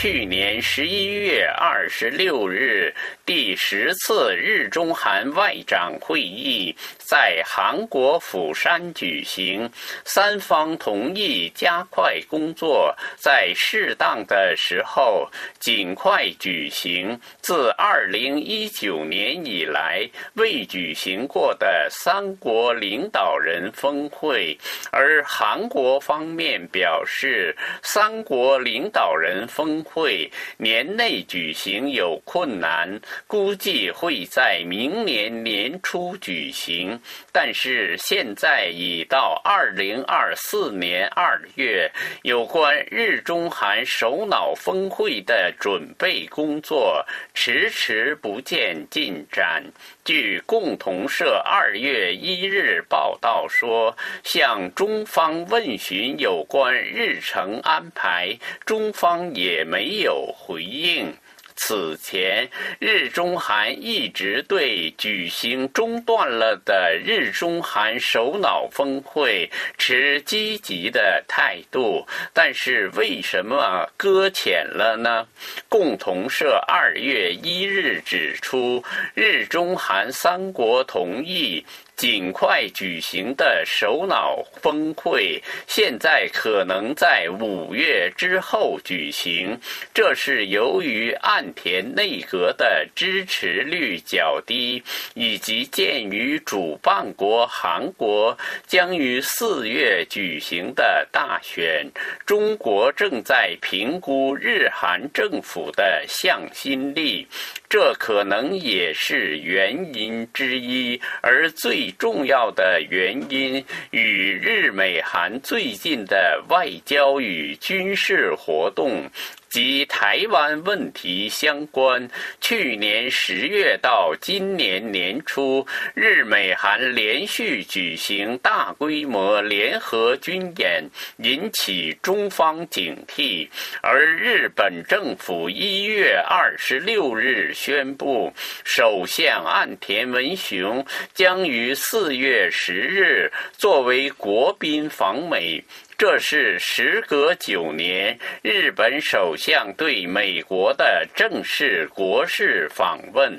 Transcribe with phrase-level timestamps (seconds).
[0.00, 2.94] 去年十一月二十六日，
[3.30, 9.70] 第十次日中韩外长会议在韩国釜山举行，
[10.04, 15.30] 三方同意加快工作，在适当的时候
[15.60, 17.16] 尽快举行。
[17.40, 24.58] 自二零一九年以来未举行过的三国领导人峰会，
[24.90, 37.00] 而韩国方面表示，三国领导人峰会年内举行有困难，估计会在明年年初举行。
[37.32, 41.90] 但是现在已到二零二四年二月，
[42.22, 49.62] 有关日中韩首脑峰会的准备工作迟迟不见进展。
[50.04, 61.14] 据共同社二月一日报道说，向中方问询有关日程安排，中方也没有回应。
[61.62, 75.28] 此前，日中韩一直对举行中断了的日中韩首脑峰会持积极的态度，但是为什么搁浅了呢？
[75.68, 78.82] 共同社二月一日指出，
[79.14, 81.64] 日中韩三国同意。
[82.00, 89.54] 尽快举行的首脑峰会，现在可能在五月之后举行。
[89.92, 98.34] 这是由于岸田内阁的支持率较低，以及鉴于主办国韩国
[98.66, 101.86] 将于四月举行的大选，
[102.24, 107.28] 中国正在评估日韩政府的向心力。
[107.70, 119.08] 这可能也是原因之一，而最重要的原因与日美韩最近的外交与军事活动。
[119.50, 122.08] 及台湾问题相关。
[122.40, 130.82] 去年十月到今年年初，日美韩连续举行大规模联合军演，
[131.18, 133.48] 引起中方警惕。
[133.82, 138.32] 而日本政府一月二十六日宣布，
[138.64, 145.62] 首相岸田文雄将于四月十日作为国宾访美。
[146.00, 153.38] 这是时隔九年，日本首相对美国的正式国事访问，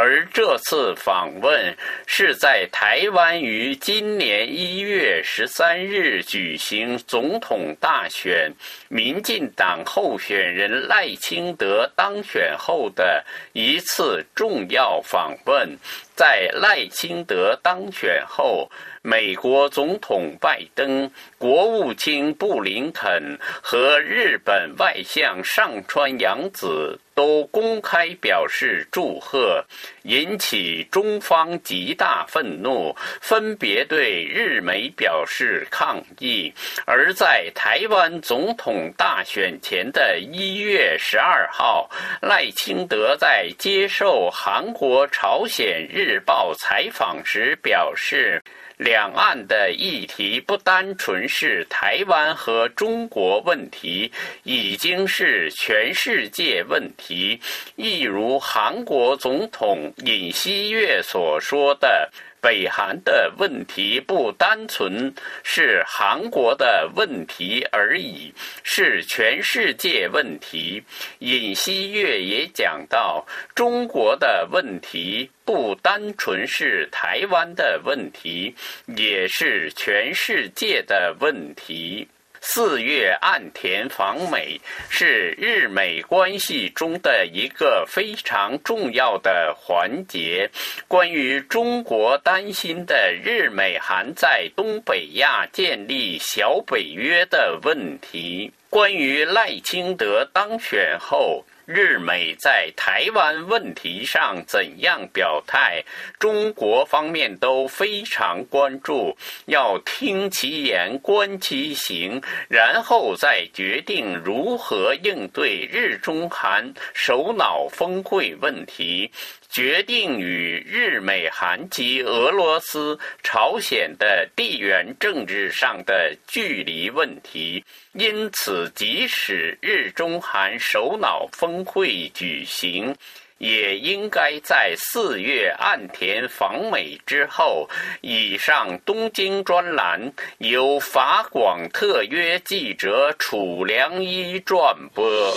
[0.00, 1.76] 而这次访问
[2.06, 8.52] 是在台湾于今年一月十三日举行总统大选，
[8.88, 15.68] 民进党候选人赖清德当选后的一次重要访问。
[16.14, 18.70] 在赖清德当选后，
[19.02, 27.00] 美国总统拜登、国务卿布林肯和日本外相上川洋子。
[27.18, 29.64] 都公开表示祝贺，
[30.04, 36.54] 引起中方极大愤怒，分别对日美表示抗议。
[36.86, 41.90] 而在台湾总统大选前的一月十二号，
[42.22, 48.40] 赖清德在接受韩国《朝鲜日报》采访时表示。
[48.78, 54.12] 两岸的议题不单纯是台湾和中国问题，
[54.44, 57.07] 已经是全世界问题。
[57.08, 57.40] 题
[57.76, 62.10] 一如韩国总统尹锡悦所说的。
[62.40, 68.32] 北韩的问题不单纯是韩国的问题而已，
[68.62, 70.80] 是全世界问题。
[71.18, 73.26] 尹锡悦也讲到，
[73.56, 78.54] 中国的问题不单纯是台湾的问题，
[78.96, 82.06] 也是全世界的问题。
[82.40, 90.50] 四月岸田访美是日美关系中的一个非常重要的环节。
[90.86, 101.44] 关于中国担心的日美韩在东北亚建立小北约的问题，关于赖清德当选后。
[101.70, 105.84] 日美在台湾问题上怎样表态，
[106.18, 119.12] 中国方面都非常关注，要听其言，观其行，然后再决定如何应对日中韩首脑峰会问题。
[119.48, 132.94] 决定与日美韩及俄罗斯、朝鲜的地缘政治上的距离问题，因此，即使日中韩首脑峰会举行，
[133.38, 137.68] 也应该在四月岸田访美之后，
[138.02, 145.34] 以上东京专栏由法广特约记者楚良一转播。